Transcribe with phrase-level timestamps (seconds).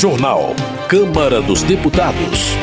[0.00, 0.54] Jornal.
[0.88, 2.56] Câmara dos Deputados.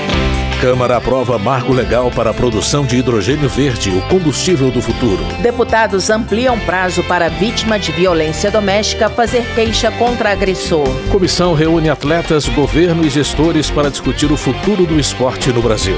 [0.59, 5.23] Câmara aprova marco legal para a produção de hidrogênio verde, o combustível do futuro.
[5.39, 10.88] Deputados ampliam prazo para vítima de violência doméstica fazer queixa contra agressor.
[11.11, 15.97] Comissão reúne atletas, governo e gestores para discutir o futuro do esporte no Brasil.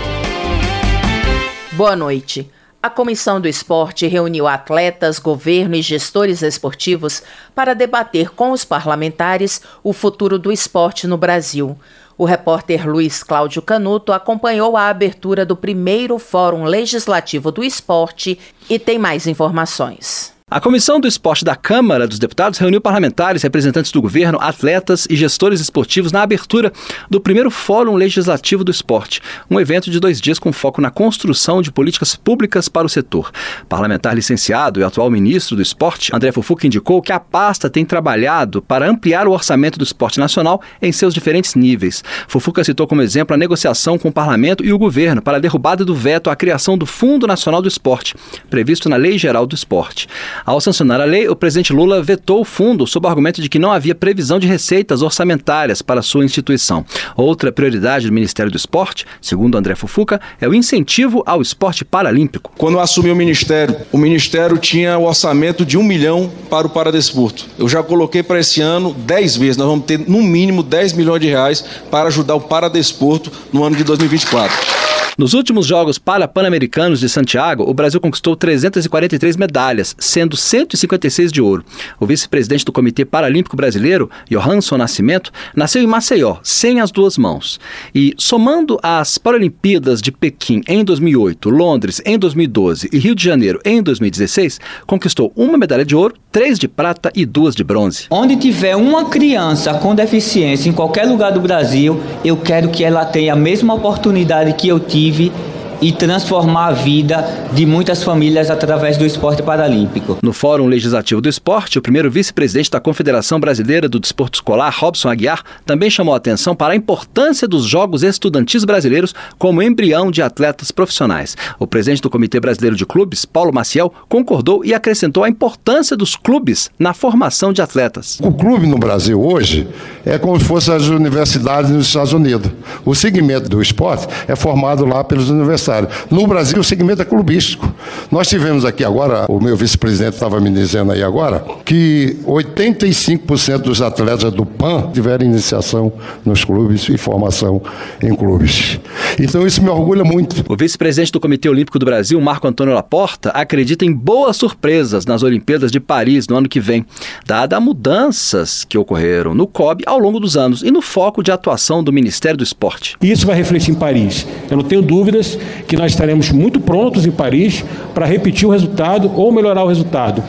[1.71, 2.51] Boa noite.
[2.82, 7.21] A Comissão do Esporte reuniu atletas, governo e gestores esportivos
[7.54, 11.77] para debater com os parlamentares o futuro do esporte no Brasil.
[12.17, 18.39] O repórter Luiz Cláudio Canuto acompanhou a abertura do primeiro Fórum Legislativo do Esporte
[18.70, 20.38] e tem mais informações.
[20.52, 25.16] A Comissão do Esporte da Câmara dos Deputados reuniu parlamentares, representantes do governo, atletas e
[25.16, 26.73] gestores esportivos na abertura
[27.08, 31.62] do primeiro Fórum Legislativo do Esporte, um evento de dois dias com foco na construção
[31.62, 33.31] de políticas públicas para o setor.
[33.70, 38.59] Parlamentar licenciado e atual ministro do Esporte, André Fufuca, indicou que a pasta tem trabalhado
[38.59, 42.03] para ampliar o orçamento do esporte nacional em seus diferentes níveis.
[42.27, 45.86] Fufuca citou como exemplo a negociação com o parlamento e o governo para a derrubada
[45.86, 48.16] do veto à criação do Fundo Nacional do Esporte,
[48.50, 50.08] previsto na Lei Geral do Esporte.
[50.45, 53.59] Ao sancionar a lei, o presidente Lula vetou o fundo sob o argumento de que
[53.59, 56.86] não havia previsão de receitas orçamentárias para sua instituição.
[57.16, 62.52] Outra prioridade do Ministério do Esporte, segundo André Fufuca, é o incentivo ao esporte paralímpico.
[62.58, 66.70] Quando eu assumi o Ministério, o Ministério tinha o orçamento de um milhão para o
[66.70, 67.45] Paradesporto.
[67.58, 69.58] Eu já coloquei para esse ano 10 vezes.
[69.58, 73.76] Nós vamos ter no mínimo 10 milhões de reais para ajudar o Paradesporto no ano
[73.76, 74.89] de 2024.
[75.20, 81.66] Nos últimos Jogos Para-Pan-Americanos de Santiago, o Brasil conquistou 343 medalhas, sendo 156 de ouro.
[82.00, 87.59] O vice-presidente do Comitê Paralímpico Brasileiro, Johansson Nascimento, nasceu em Maceió, sem as duas mãos.
[87.94, 93.59] E, somando as Paralimpíadas de Pequim em 2008, Londres em 2012 e Rio de Janeiro
[93.66, 98.06] em 2016, conquistou uma medalha de ouro, três de prata e duas de bronze.
[98.09, 103.04] Onde tiver uma criança com deficiência em qualquer lugar do Brasil, eu quero que ela
[103.04, 105.31] tenha a mesma oportunidade que eu tive vive
[105.81, 110.17] e transformar a vida de muitas famílias através do esporte paralímpico.
[110.21, 115.09] No Fórum Legislativo do Esporte, o primeiro vice-presidente da Confederação Brasileira do Desporto Escolar, Robson
[115.09, 120.21] Aguiar, também chamou a atenção para a importância dos Jogos Estudantis Brasileiros como embrião de
[120.21, 121.37] atletas profissionais.
[121.58, 126.15] O presidente do Comitê Brasileiro de Clubes, Paulo Maciel, concordou e acrescentou a importância dos
[126.15, 128.19] clubes na formação de atletas.
[128.21, 129.68] O clube no Brasil hoje
[130.06, 132.51] é como se fossem as universidades nos Estados Unidos.
[132.85, 137.74] O segmento do esporte é formado lá pelas universidades no Brasil, o segmento é clubístico.
[138.12, 143.81] Nós tivemos aqui agora, o meu vice-presidente estava me dizendo aí agora, que 85% dos
[143.81, 145.91] atletas do PAN tiveram iniciação
[146.25, 147.62] nos clubes e formação
[148.01, 148.80] em clubes.
[149.19, 150.44] Então isso me orgulha muito.
[150.50, 155.24] O vice-presidente do Comitê Olímpico do Brasil, Marco Antônio Laporta, acredita em boas surpresas nas
[155.24, 156.86] Olimpíadas de Paris no ano que vem,
[157.25, 161.83] dada mudanças que ocorreram no COB ao longo dos anos e no foco de atuação
[161.83, 162.58] do Ministério do Esporte.
[163.01, 164.27] Isso vai refletir em Paris.
[164.51, 165.38] Eu não tenho dúvidas
[165.68, 167.63] que nós estaremos muito prontos em Paris
[167.94, 170.24] para repetir o resultado ou melhorar o resultado.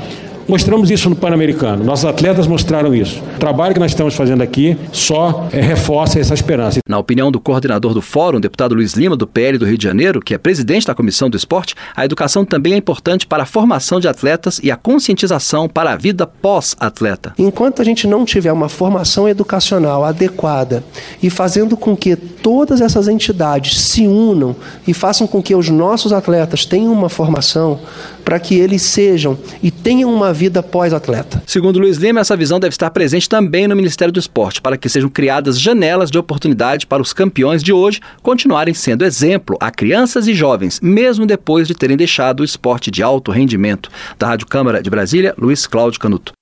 [0.48, 3.22] Mostramos isso no Pan-Americano, nossos atletas mostraram isso.
[3.36, 6.80] O trabalho que nós estamos fazendo aqui só é, reforça essa esperança.
[6.88, 10.20] Na opinião do coordenador do Fórum, deputado Luiz Lima, do PL do Rio de Janeiro,
[10.20, 14.00] que é presidente da Comissão do Esporte, a educação também é importante para a formação
[14.00, 17.32] de atletas e a conscientização para a vida pós-atleta.
[17.38, 20.82] Enquanto a gente não tiver uma formação educacional adequada
[21.22, 26.12] e fazendo com que todas essas entidades se unam e façam com que os nossos
[26.12, 27.80] atletas tenham uma formação
[28.30, 31.42] para que eles sejam e tenham uma vida pós-atleta.
[31.44, 34.88] Segundo Luiz Lima, essa visão deve estar presente também no Ministério do Esporte, para que
[34.88, 40.28] sejam criadas janelas de oportunidade para os campeões de hoje continuarem sendo exemplo a crianças
[40.28, 43.90] e jovens, mesmo depois de terem deixado o esporte de alto rendimento.
[44.16, 46.32] Da Rádio Câmara de Brasília, Luiz Cláudio Canuto.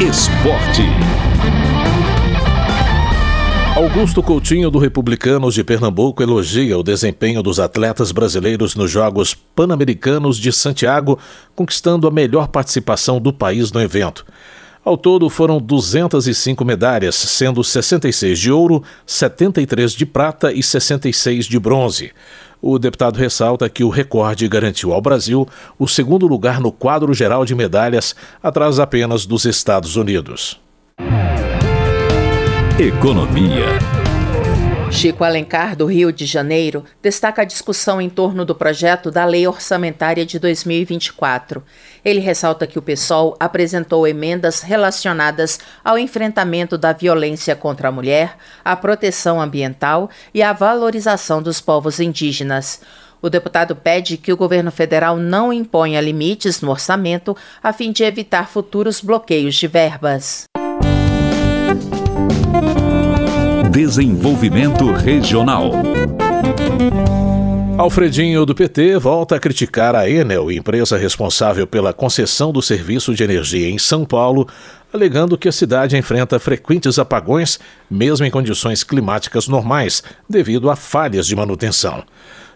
[0.00, 1.29] Esporte.
[3.80, 10.36] Augusto Coutinho, do Republicanos de Pernambuco, elogia o desempenho dos atletas brasileiros nos Jogos Pan-Americanos
[10.36, 11.18] de Santiago,
[11.56, 14.26] conquistando a melhor participação do país no evento.
[14.84, 21.58] Ao todo, foram 205 medalhas, sendo 66 de ouro, 73 de prata e 66 de
[21.58, 22.12] bronze.
[22.60, 25.48] O deputado ressalta que o recorde garantiu ao Brasil
[25.78, 30.60] o segundo lugar no quadro geral de medalhas, atrás apenas dos Estados Unidos.
[32.80, 33.66] Economia.
[34.90, 39.46] Chico Alencar, do Rio de Janeiro, destaca a discussão em torno do projeto da Lei
[39.46, 41.62] Orçamentária de 2024.
[42.02, 48.38] Ele ressalta que o PSOL apresentou emendas relacionadas ao enfrentamento da violência contra a mulher,
[48.64, 52.80] à proteção ambiental e à valorização dos povos indígenas.
[53.20, 58.04] O deputado pede que o governo federal não imponha limites no orçamento a fim de
[58.04, 60.48] evitar futuros bloqueios de verbas.
[63.70, 65.72] Desenvolvimento Regional.
[67.78, 73.22] Alfredinho do PT volta a criticar a Enel, empresa responsável pela concessão do serviço de
[73.22, 74.46] energia em São Paulo,
[74.92, 77.58] alegando que a cidade enfrenta frequentes apagões,
[77.90, 82.04] mesmo em condições climáticas normais, devido a falhas de manutenção.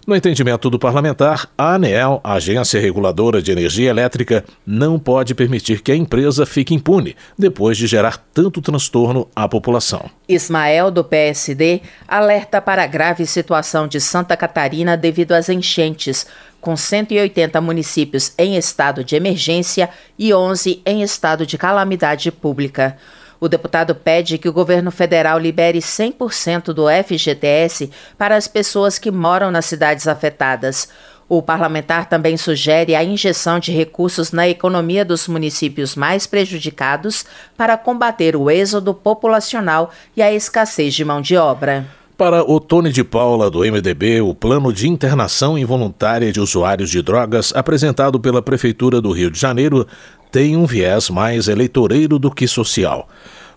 [0.06, 5.91] No entendimento do parlamentar, a ANEEL, Agência Reguladora de Energia Elétrica, não pode permitir que
[5.91, 10.11] a empresa fique impune depois de gerar tanto transtorno à população.
[10.29, 16.27] Ismael, do PSD, alerta para a grave situação de Santa Catarina devido às enchentes,
[16.61, 22.99] com 180 municípios em estado de emergência e 11 em estado de calamidade pública.
[23.44, 29.11] O deputado pede que o governo federal libere 100% do FGTS para as pessoas que
[29.11, 30.88] moram nas cidades afetadas.
[31.29, 37.76] O parlamentar também sugere a injeção de recursos na economia dos municípios mais prejudicados para
[37.76, 41.85] combater o êxodo populacional e a escassez de mão de obra.
[42.17, 47.02] Para o Tony de Paula, do MDB, o plano de internação involuntária de usuários de
[47.02, 49.85] drogas apresentado pela Prefeitura do Rio de Janeiro
[50.34, 53.08] tem um viés mais eleitoreiro do que social.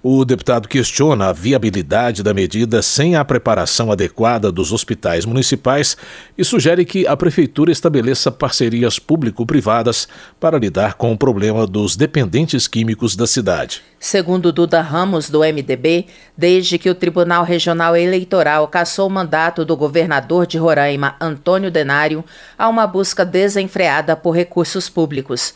[0.04, 5.98] O deputado questiona a viabilidade da medida sem a preparação adequada dos hospitais municipais
[6.38, 10.08] e sugere que a prefeitura estabeleça parcerias público-privadas
[10.40, 13.82] para lidar com o problema dos dependentes químicos da cidade.
[14.00, 16.06] Segundo Duda Ramos, do MDB,
[16.38, 22.24] desde que o Tribunal Regional Eleitoral cassou o mandato do governador de Roraima, Antônio Denário,
[22.56, 25.56] há uma busca desenfreada por recursos públicos.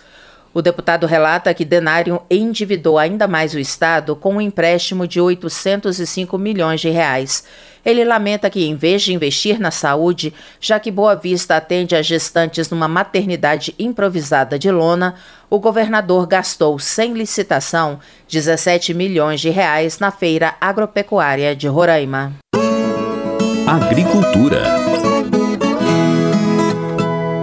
[0.54, 6.38] O deputado relata que Denário endividou ainda mais o Estado com um empréstimo de 805
[6.38, 7.46] milhões de reais.
[7.86, 12.02] Ele lamenta que, em vez de investir na saúde, já que Boa Vista atende a
[12.02, 15.16] gestantes numa maternidade improvisada de lona,
[15.50, 18.00] o governador gastou, sem licitação,
[18.30, 22.34] 17 milhões de reais na feira agropecuária de Roraima.
[23.66, 24.64] Agricultura.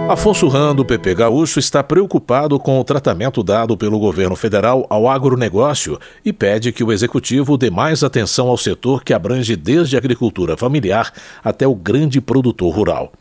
[0.09, 5.07] Afonso Ram, do PP Gaúcho, está preocupado com o tratamento dado pelo governo federal ao
[5.07, 9.99] agronegócio e pede que o executivo dê mais atenção ao setor que abrange desde a
[9.99, 11.13] agricultura familiar
[11.43, 13.13] até o grande produtor rural.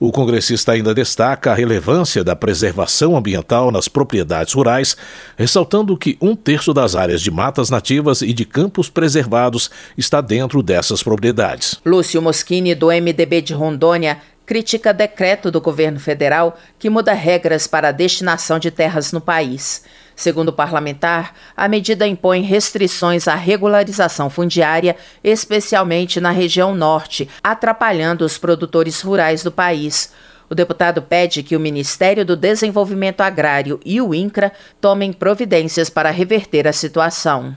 [0.00, 4.96] O congressista ainda destaca a relevância da preservação ambiental nas propriedades rurais,
[5.36, 10.60] ressaltando que um terço das áreas de matas nativas e de campos preservados está dentro
[10.60, 11.80] dessas propriedades.
[11.86, 14.18] Lúcio Moschini, do MDB de Rondônia,
[14.52, 19.82] critica decreto do governo federal que muda regras para a destinação de terras no país.
[20.14, 24.94] Segundo o parlamentar, a medida impõe restrições à regularização fundiária,
[25.24, 30.12] especialmente na região norte, atrapalhando os produtores rurais do país.
[30.50, 34.52] O deputado pede que o Ministério do Desenvolvimento Agrário e o INCRA
[34.82, 37.56] tomem providências para reverter a situação.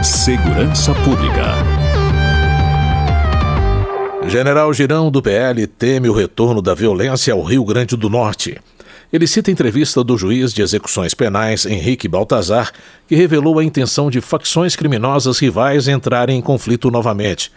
[0.00, 1.73] Segurança Pública.
[4.36, 8.60] General Girão do PL teme o retorno da violência ao Rio Grande do Norte.
[9.12, 12.72] Ele cita entrevista do juiz de execuções penais Henrique Baltazar,
[13.06, 17.52] que revelou a intenção de facções criminosas rivais entrarem em conflito novamente.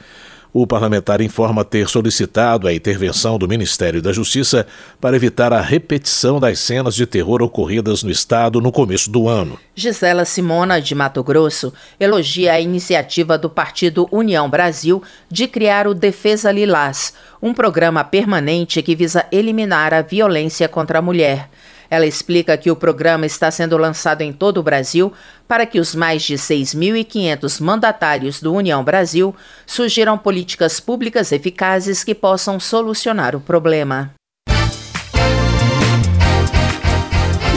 [0.54, 4.66] O parlamentar informa ter solicitado a intervenção do Ministério da Justiça
[5.00, 9.60] para evitar a repetição das cenas de terror ocorridas no estado no começo do ano.
[9.76, 15.94] Gisela Simona, de Mato Grosso, elogia a iniciativa do Partido União Brasil de criar o
[15.94, 21.50] Defesa Lilás, um programa permanente que visa eliminar a violência contra a mulher.
[21.90, 25.14] Ela explica que o programa está sendo lançado em todo o Brasil
[25.48, 32.14] para que os mais de 6.500 mandatários do União Brasil sugiram políticas públicas eficazes que
[32.14, 34.12] possam solucionar o problema.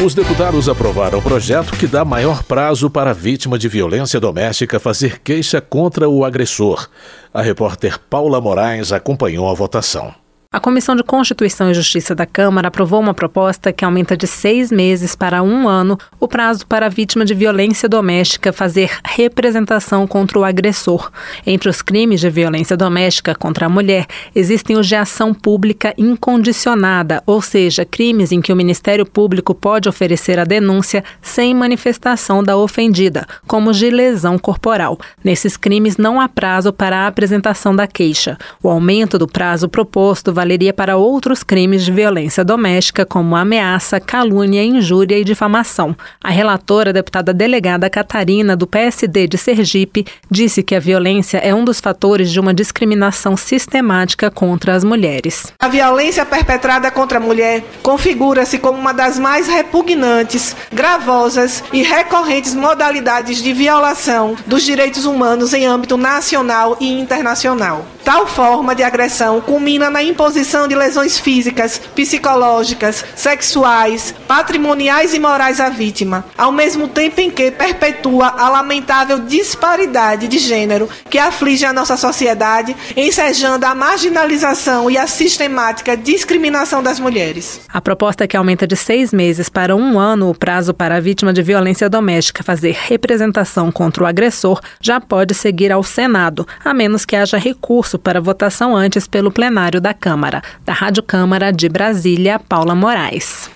[0.03, 4.81] Os deputados aprovaram o projeto que dá maior prazo para a vítima de violência doméstica
[4.81, 6.89] fazer queixa contra o agressor.
[7.35, 10.20] A repórter Paula Moraes acompanhou a votação.
[10.53, 14.73] A Comissão de Constituição e Justiça da Câmara aprovou uma proposta que aumenta de seis
[14.73, 20.41] meses para um ano o prazo para a vítima de violência doméstica fazer representação contra
[20.41, 21.13] o agressor.
[21.47, 27.23] Entre os crimes de violência doméstica contra a mulher, existem os de ação pública incondicionada,
[27.27, 32.57] ou seja, crimes em que o Ministério Público pode oferecer a denúncia sem manifestação da
[32.57, 34.99] ofendida, como os de lesão corporal.
[35.23, 38.37] Nesses crimes não há prazo para a apresentação da queixa.
[38.61, 44.65] O aumento do prazo proposto valeria para outros crimes de violência doméstica, como ameaça, calúnia,
[44.65, 45.95] injúria e difamação.
[46.25, 51.63] A relatora, deputada delegada Catarina, do PSD de Sergipe, disse que a violência é um
[51.63, 55.53] dos fatores de uma discriminação sistemática contra as mulheres.
[55.61, 62.55] A violência perpetrada contra a mulher configura-se como uma das mais repugnantes, gravosas e recorrentes
[62.55, 67.85] modalidades de violação dos direitos humanos em âmbito nacional e internacional.
[68.05, 75.61] Tal forma de agressão culmina na imposição de lesões físicas, psicológicas, sexuais, patrimoniais e morais
[75.61, 81.65] à vítima, ao mesmo tempo em que perpetua a lamentável disparidade de gênero que aflige
[81.65, 87.61] a nossa sociedade, ensejando a marginalização e a sistemática discriminação das mulheres.
[87.73, 91.33] A proposta que aumenta de seis meses para um ano o prazo para a vítima
[91.33, 97.05] de violência doméstica fazer representação contra o agressor já pode seguir ao Senado, a menos
[97.05, 100.43] que haja recurso para votação antes pelo plenário da Câmara.
[100.65, 103.51] Da Rádio Câmara de Brasília, Paula Moraes.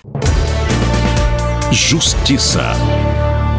[1.70, 2.62] Justiça.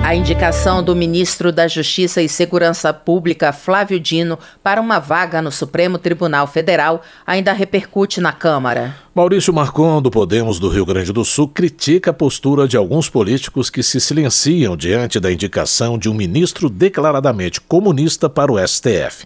[0.05, 5.51] A indicação do ministro da Justiça e Segurança Pública, Flávio Dino, para uma vaga no
[5.51, 8.95] Supremo Tribunal Federal ainda repercute na Câmara.
[9.15, 13.71] Maurício Marcon, do Podemos do Rio Grande do Sul, critica a postura de alguns políticos
[13.71, 19.25] que se silenciam diante da indicação de um ministro declaradamente comunista para o STF.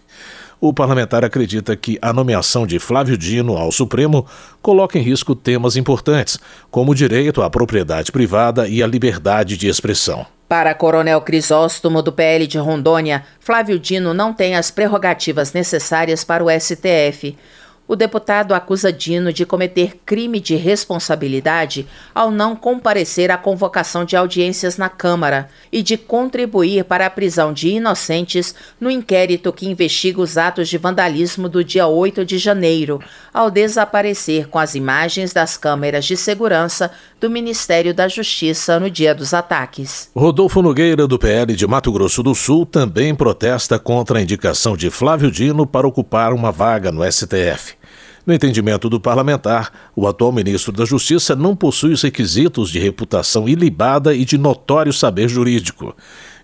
[0.60, 4.26] O parlamentar acredita que a nomeação de Flávio Dino ao Supremo
[4.60, 6.38] coloca em risco temas importantes,
[6.70, 10.26] como o direito à propriedade privada e a liberdade de expressão.
[10.46, 16.44] Para Coronel Crisóstomo, do PL de Rondônia, Flávio Dino não tem as prerrogativas necessárias para
[16.44, 17.38] o STF
[17.90, 24.14] o deputado acusa Dino de cometer crime de responsabilidade ao não comparecer à convocação de
[24.14, 30.20] audiências na Câmara e de contribuir para a prisão de inocentes no inquérito que investiga
[30.20, 33.00] os atos de vandalismo do dia 8 de janeiro,
[33.34, 39.12] ao desaparecer com as imagens das câmeras de segurança do Ministério da Justiça no dia
[39.12, 40.08] dos ataques.
[40.14, 44.90] Rodolfo Nogueira, do PL de Mato Grosso do Sul, também protesta contra a indicação de
[44.90, 47.79] Flávio Dino para ocupar uma vaga no STF.
[48.30, 53.48] No entendimento do parlamentar, o atual ministro da Justiça não possui os requisitos de reputação
[53.48, 55.96] ilibada e de notório saber jurídico.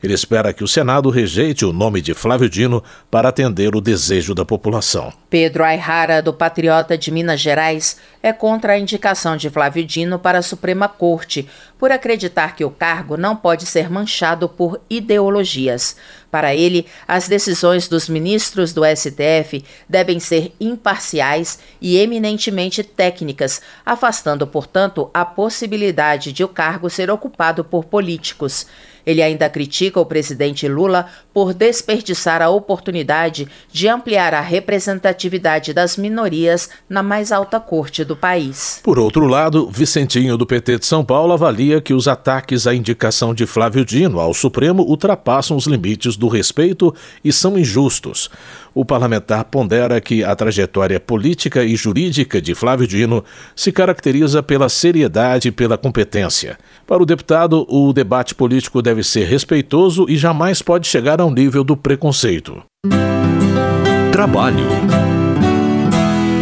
[0.02, 4.34] Ele espera que o Senado rejeite o nome de Flávio Dino para atender o desejo
[4.34, 5.12] da população.
[5.30, 10.38] Pedro Ayrara, do Patriota de Minas Gerais, é contra a indicação de Flávio Dino para
[10.38, 15.96] a Suprema Corte, por acreditar que o cargo não pode ser manchado por ideologias.
[16.36, 24.46] Para ele, as decisões dos ministros do STF devem ser imparciais e eminentemente técnicas, afastando,
[24.46, 28.66] portanto, a possibilidade de o cargo ser ocupado por políticos.
[29.06, 35.96] Ele ainda critica o presidente Lula por desperdiçar a oportunidade de ampliar a representatividade das
[35.96, 38.80] minorias na mais alta corte do país.
[38.82, 43.32] Por outro lado, Vicentinho do PT de São Paulo avalia que os ataques à indicação
[43.32, 48.30] de Flávio Dino ao Supremo ultrapassam os limites do respeito e são injustos
[48.76, 54.68] o parlamentar pondera que a trajetória política e jurídica de Flávio Dino se caracteriza pela
[54.68, 56.58] seriedade e pela competência.
[56.86, 61.64] Para o deputado, o debate político deve ser respeitoso e jamais pode chegar ao nível
[61.64, 62.62] do preconceito.
[64.12, 64.66] Trabalho.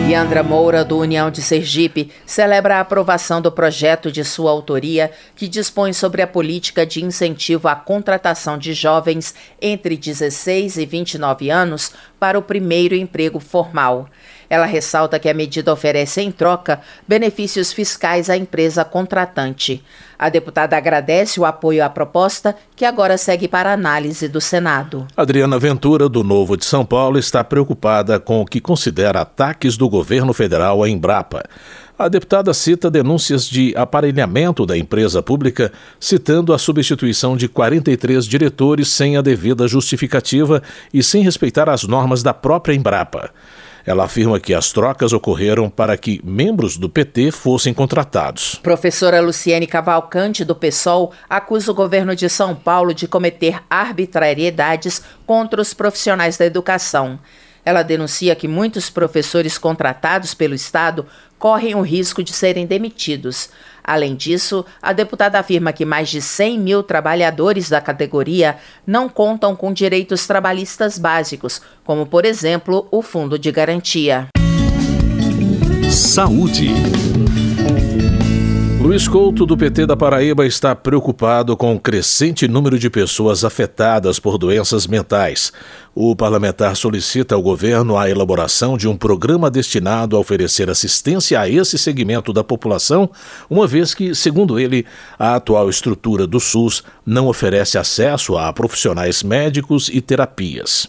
[0.06, 5.48] Yandra Moura, do União de Sergipe, celebra a aprovação do projeto de sua autoria que
[5.48, 11.92] dispõe sobre a política de incentivo à contratação de jovens entre 16 e 29 anos
[12.20, 14.06] para o primeiro emprego formal.
[14.48, 19.82] Ela ressalta que a medida oferece em troca benefícios fiscais à empresa contratante.
[20.18, 25.06] A deputada agradece o apoio à proposta, que agora segue para análise do Senado.
[25.16, 29.88] Adriana Ventura, do Novo de São Paulo, está preocupada com o que considera ataques do
[29.88, 31.42] governo federal à Embrapa.
[31.96, 38.88] A deputada cita denúncias de aparelhamento da empresa pública, citando a substituição de 43 diretores
[38.88, 40.60] sem a devida justificativa
[40.92, 43.30] e sem respeitar as normas da própria Embrapa.
[43.86, 48.54] Ela afirma que as trocas ocorreram para que membros do PT fossem contratados.
[48.62, 55.60] Professora Luciene Cavalcante, do PSOL, acusa o governo de São Paulo de cometer arbitrariedades contra
[55.60, 57.18] os profissionais da educação.
[57.64, 61.06] Ela denuncia que muitos professores contratados pelo Estado
[61.38, 63.50] correm o risco de serem demitidos.
[63.84, 69.54] Além disso, a deputada afirma que mais de 100 mil trabalhadores da categoria não contam
[69.54, 74.28] com direitos trabalhistas básicos, como, por exemplo, o Fundo de Garantia.
[75.90, 76.70] Saúde.
[78.84, 84.18] Luiz Couto, do PT da Paraíba, está preocupado com o crescente número de pessoas afetadas
[84.18, 85.54] por doenças mentais.
[85.94, 91.48] O parlamentar solicita ao governo a elaboração de um programa destinado a oferecer assistência a
[91.48, 93.08] esse segmento da população,
[93.48, 94.84] uma vez que, segundo ele,
[95.18, 100.86] a atual estrutura do SUS não oferece acesso a profissionais médicos e terapias.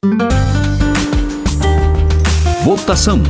[2.62, 3.22] Votação.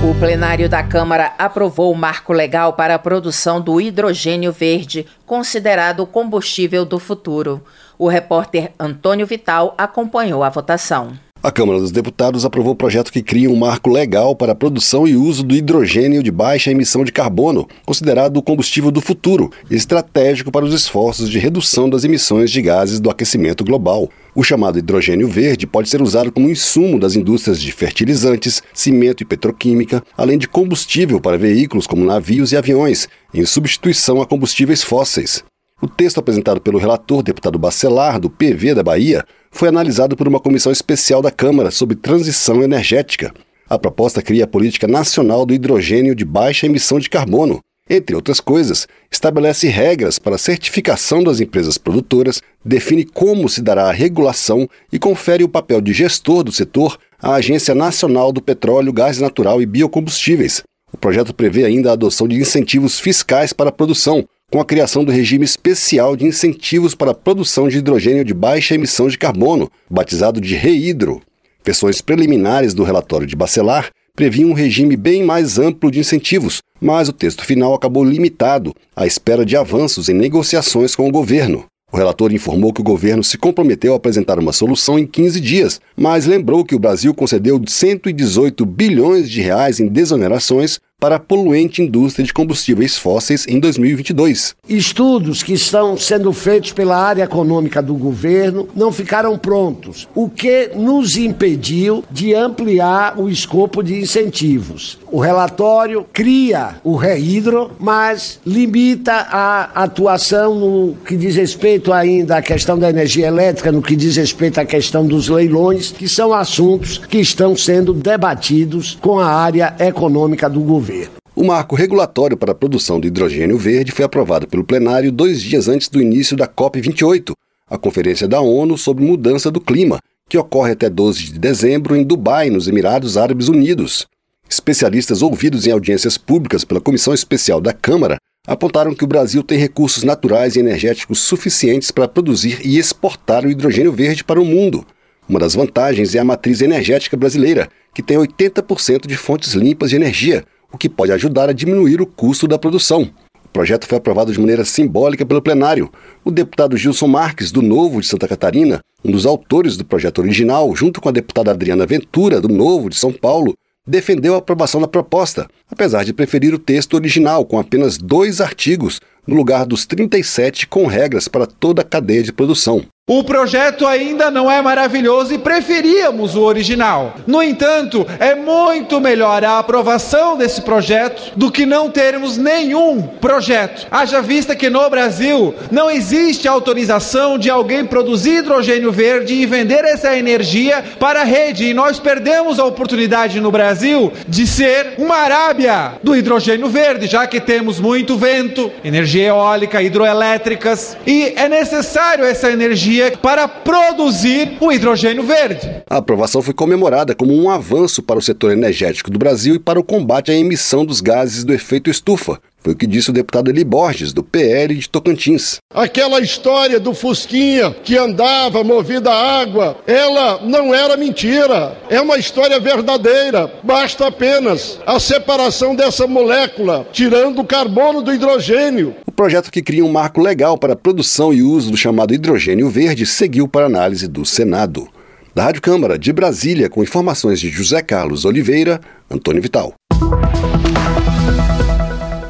[0.00, 6.00] O plenário da Câmara aprovou o marco legal para a produção do hidrogênio verde, considerado
[6.00, 7.60] o combustível do futuro.
[7.98, 11.18] O repórter Antônio Vital acompanhou a votação.
[11.40, 15.06] A Câmara dos Deputados aprovou o projeto que cria um marco legal para a produção
[15.06, 20.50] e uso do hidrogênio de baixa emissão de carbono, considerado o combustível do futuro, estratégico
[20.50, 24.10] para os esforços de redução das emissões de gases do aquecimento global.
[24.34, 29.26] O chamado hidrogênio verde pode ser usado como insumo das indústrias de fertilizantes, cimento e
[29.26, 35.44] petroquímica, além de combustível para veículos como navios e aviões, em substituição a combustíveis fósseis.
[35.80, 39.24] O texto apresentado pelo relator deputado Bacelar, do PV da Bahia,
[39.58, 43.34] foi analisado por uma comissão especial da Câmara sobre transição energética.
[43.68, 47.58] A proposta cria a Política Nacional do Hidrogênio de Baixa Emissão de Carbono.
[47.90, 53.88] Entre outras coisas, estabelece regras para a certificação das empresas produtoras, define como se dará
[53.88, 58.92] a regulação e confere o papel de gestor do setor à Agência Nacional do Petróleo,
[58.92, 60.62] Gás Natural e Biocombustíveis.
[60.92, 65.04] O projeto prevê ainda a adoção de incentivos fiscais para a produção, com a criação
[65.04, 69.70] do regime especial de incentivos para a produção de hidrogênio de baixa emissão de carbono,
[69.90, 71.20] batizado de REHIDRO.
[71.62, 77.10] Versões preliminares do relatório de Bacelar previam um regime bem mais amplo de incentivos, mas
[77.10, 81.66] o texto final acabou limitado à espera de avanços em negociações com o governo.
[81.92, 85.80] O relator informou que o governo se comprometeu a apresentar uma solução em 15 dias,
[85.96, 91.80] mas lembrou que o Brasil concedeu 118 bilhões de reais em desonerações para a poluente
[91.80, 94.56] indústria de combustíveis fósseis em 2022.
[94.68, 100.72] Estudos que estão sendo feitos pela área econômica do governo não ficaram prontos, o que
[100.74, 104.98] nos impediu de ampliar o escopo de incentivos.
[105.06, 112.42] O relatório cria o REHIDRO, mas limita a atuação no que diz respeito ainda à
[112.42, 116.98] questão da energia elétrica, no que diz respeito à questão dos leilões, que são assuntos
[116.98, 120.87] que estão sendo debatidos com a área econômica do governo
[121.36, 125.68] O marco regulatório para a produção de hidrogênio verde foi aprovado pelo plenário dois dias
[125.68, 127.32] antes do início da COP28,
[127.68, 132.02] a Conferência da ONU sobre Mudança do Clima, que ocorre até 12 de dezembro em
[132.02, 134.06] Dubai, nos Emirados Árabes Unidos.
[134.48, 139.58] Especialistas ouvidos em audiências públicas pela Comissão Especial da Câmara apontaram que o Brasil tem
[139.58, 144.86] recursos naturais e energéticos suficientes para produzir e exportar o hidrogênio verde para o mundo.
[145.28, 149.96] Uma das vantagens é a matriz energética brasileira, que tem 80% de fontes limpas de
[149.96, 153.10] energia, o que pode ajudar a diminuir o custo da produção.
[153.44, 155.90] O projeto foi aprovado de maneira simbólica pelo plenário.
[156.24, 160.74] O deputado Gilson Marques, do Novo de Santa Catarina, um dos autores do projeto original,
[160.76, 163.54] junto com a deputada Adriana Ventura, do Novo de São Paulo,
[163.86, 169.00] defendeu a aprovação da proposta, apesar de preferir o texto original, com apenas dois artigos,
[169.26, 172.84] no lugar dos 37 com regras para toda a cadeia de produção.
[173.10, 177.14] O projeto ainda não é maravilhoso e preferíamos o original.
[177.26, 183.86] No entanto, é muito melhor a aprovação desse projeto do que não termos nenhum projeto.
[183.90, 189.86] Haja vista que no Brasil não existe autorização de alguém produzir hidrogênio verde e vender
[189.86, 191.64] essa energia para a rede.
[191.64, 197.26] E nós perdemos a oportunidade no Brasil de ser uma Arábia do hidrogênio verde, já
[197.26, 204.56] que temos muito vento, energia eólica, hidroelétricas e é necessário essa energia energia para produzir
[204.60, 205.82] o hidrogênio verde.
[205.88, 209.78] A aprovação foi comemorada como um avanço para o setor energético do Brasil e para
[209.78, 213.50] o combate à emissão dos gases do efeito estufa, foi o que disse o deputado
[213.50, 215.58] Eli Borges, do PL de Tocantins.
[215.72, 221.78] Aquela história do Fusquinha que andava movida a água, ela não era mentira.
[221.88, 223.50] É uma história verdadeira.
[223.62, 228.96] Basta apenas a separação dessa molécula, tirando o carbono do hidrogênio.
[229.06, 232.68] O projeto que cria um marco legal para a produção e uso do chamado hidrogênio
[232.68, 234.88] verde seguiu para análise do Senado.
[235.34, 239.74] Da Rádio Câmara de Brasília, com informações de José Carlos Oliveira, Antônio Vital.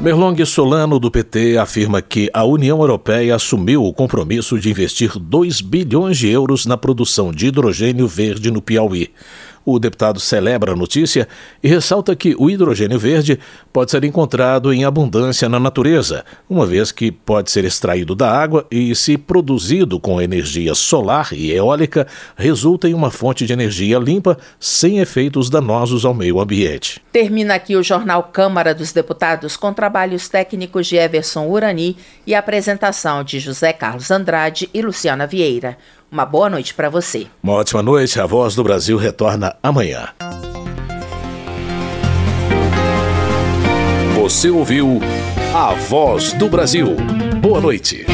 [0.01, 5.59] Merlong Solano, do PT, afirma que a União Europeia assumiu o compromisso de investir 2
[5.59, 9.11] bilhões de euros na produção de hidrogênio verde no Piauí.
[9.71, 11.27] O deputado celebra a notícia
[11.61, 13.39] e ressalta que o hidrogênio verde
[13.71, 18.65] pode ser encontrado em abundância na natureza, uma vez que pode ser extraído da água
[18.71, 24.39] e, se produzido com energia solar e eólica, resulta em uma fonte de energia limpa
[24.59, 26.99] sem efeitos danosos ao meio ambiente.
[27.11, 33.23] Termina aqui o jornal Câmara dos Deputados com trabalhos técnicos de Everson Urani e apresentação
[33.23, 35.77] de José Carlos Andrade e Luciana Vieira.
[36.11, 37.27] Uma boa noite para você.
[37.43, 38.19] Uma ótima noite.
[38.19, 40.09] A Voz do Brasil retorna amanhã.
[44.15, 44.99] Você ouviu
[45.53, 46.95] A Voz do Brasil.
[47.41, 48.05] Boa noite.